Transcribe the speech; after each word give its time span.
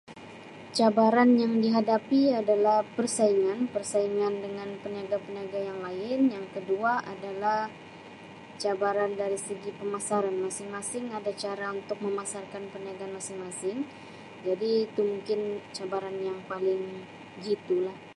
Cabaran 0.77 1.31
yang 1.43 1.53
dihadapi 1.65 2.21
adalah 2.41 2.77
persaingan, 2.97 3.59
persaingan 3.75 4.33
dengan 4.45 4.69
peniaga-peniaga 4.83 5.59
yang 5.69 5.79
lain 5.85 6.19
yang 6.35 6.45
kedua 6.53 6.91
adalah 7.13 7.59
cabaran 8.61 9.11
dari 9.21 9.37
segi 9.47 9.69
pemasaran 9.79 10.35
masing-masing 10.45 11.05
ada 11.17 11.31
cara 11.43 11.65
untuk 11.79 11.97
memasarkan 12.05 12.63
perniagaan 12.73 13.13
masing-masing 13.17 13.79
jadi 14.47 14.71
itu 14.89 15.01
mungkin 15.11 15.39
cabaran 15.77 16.17
yang 16.29 16.39
paling 16.51 16.81
jitu 17.45 17.75
lah. 17.87 17.99